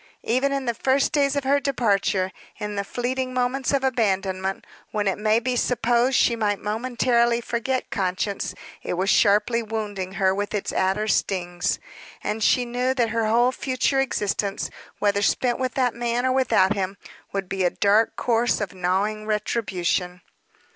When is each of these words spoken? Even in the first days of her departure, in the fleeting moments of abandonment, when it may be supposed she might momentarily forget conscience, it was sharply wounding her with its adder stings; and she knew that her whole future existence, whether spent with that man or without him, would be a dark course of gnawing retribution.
Even 0.23 0.51
in 0.51 0.65
the 0.65 0.73
first 0.73 1.11
days 1.11 1.35
of 1.35 1.43
her 1.43 1.59
departure, 1.59 2.31
in 2.57 2.75
the 2.75 2.83
fleeting 2.83 3.35
moments 3.35 3.71
of 3.71 3.83
abandonment, 3.83 4.65
when 4.89 5.07
it 5.07 5.19
may 5.19 5.39
be 5.39 5.55
supposed 5.55 6.15
she 6.17 6.35
might 6.35 6.57
momentarily 6.59 7.39
forget 7.39 7.91
conscience, 7.91 8.55
it 8.81 8.95
was 8.95 9.11
sharply 9.11 9.61
wounding 9.61 10.13
her 10.13 10.33
with 10.33 10.55
its 10.55 10.73
adder 10.73 11.07
stings; 11.07 11.77
and 12.23 12.41
she 12.43 12.65
knew 12.65 12.95
that 12.95 13.09
her 13.09 13.27
whole 13.27 13.51
future 13.51 13.99
existence, 13.99 14.71
whether 14.97 15.21
spent 15.21 15.59
with 15.59 15.75
that 15.75 15.93
man 15.93 16.25
or 16.25 16.31
without 16.31 16.73
him, 16.73 16.97
would 17.31 17.47
be 17.47 17.63
a 17.63 17.69
dark 17.69 18.15
course 18.15 18.59
of 18.59 18.73
gnawing 18.73 19.27
retribution. 19.27 20.21